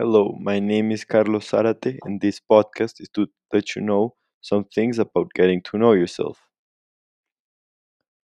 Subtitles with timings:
[0.00, 4.62] Hello, my name is Carlos Zarate, and this podcast is to let you know some
[4.62, 6.38] things about getting to know yourself.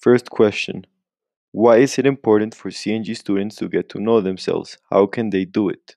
[0.00, 0.84] First question
[1.52, 4.78] Why is it important for CNG students to get to know themselves?
[4.90, 5.94] How can they do it?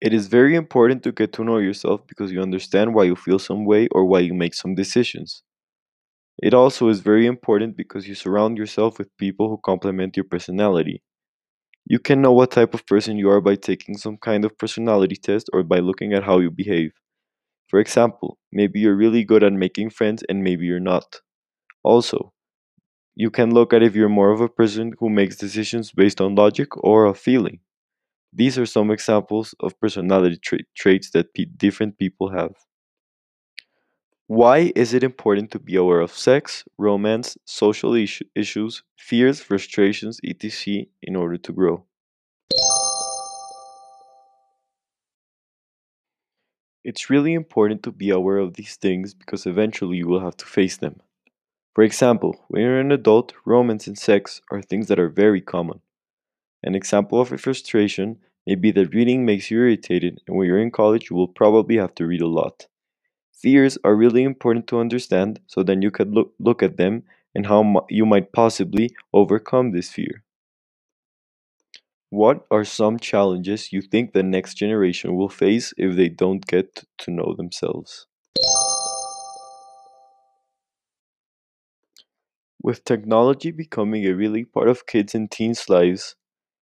[0.00, 3.40] It is very important to get to know yourself because you understand why you feel
[3.40, 5.42] some way or why you make some decisions.
[6.42, 11.02] It also is very important because you surround yourself with people who complement your personality.
[11.86, 15.16] You can know what type of person you are by taking some kind of personality
[15.16, 16.92] test or by looking at how you behave.
[17.68, 21.20] For example, maybe you're really good at making friends and maybe you're not.
[21.84, 22.32] Also,
[23.16, 26.34] you can look at if you're more of a person who makes decisions based on
[26.36, 27.60] logic or a feeling.
[28.32, 32.54] These are some examples of personality tra- traits that pe- different people have.
[34.28, 40.18] Why is it important to be aware of sex, romance, social issu- issues, fears, frustrations,
[40.24, 40.86] etc.
[41.00, 41.84] in order to grow?
[46.82, 50.44] It's really important to be aware of these things because eventually you will have to
[50.44, 51.00] face them.
[51.76, 55.82] For example, when you're an adult, romance and sex are things that are very common.
[56.64, 60.58] An example of a frustration may be that reading makes you irritated, and when you're
[60.58, 62.66] in college, you will probably have to read a lot.
[63.36, 67.04] Fears are really important to understand so then you can look, look at them
[67.36, 70.24] and how mu- you might possibly overcome this fear.
[72.10, 76.82] What are some challenges you think the next generation will face if they don't get
[76.98, 78.08] to know themselves?
[82.62, 86.16] With technology becoming a really part of kids and teens' lives,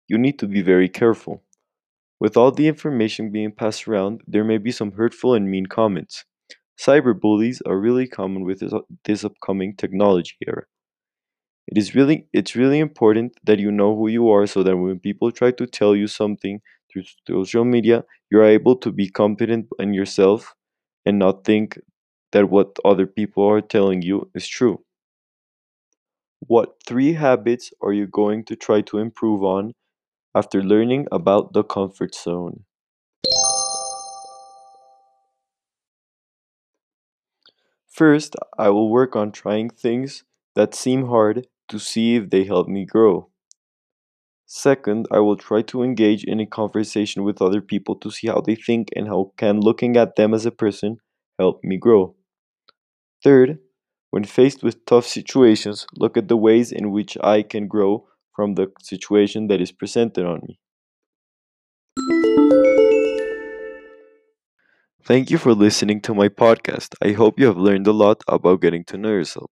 [0.09, 1.45] you need to be very careful.
[2.21, 6.25] With all the information being passed around, there may be some hurtful and mean comments.
[6.81, 8.73] Cyberbullies are really common with this,
[9.05, 10.65] this upcoming technology era.
[11.67, 14.99] It is really it's really important that you know who you are so that when
[15.01, 16.61] people try to tell you something
[16.93, 20.55] through social media, you're able to be confident in yourself
[21.07, 21.79] and not think
[22.33, 24.85] that what other people are telling you is true.
[26.49, 29.75] What three habits are you going to try to improve on
[30.35, 32.67] after learning about the comfort zone?
[37.99, 40.23] First, I will work on trying things
[40.55, 43.29] that seem hard to see if they help me grow.
[44.47, 48.41] Second, I will try to engage in a conversation with other people to see how
[48.41, 50.99] they think and how can looking at them as a person
[51.41, 52.15] help me grow.
[53.25, 53.59] Third,
[54.11, 58.55] when faced with tough situations, look at the ways in which I can grow from
[58.55, 60.61] the situation that is presented on me.
[65.09, 66.95] Thank you for listening to my podcast.
[67.03, 69.51] I hope you have learned a lot about getting to know yourself.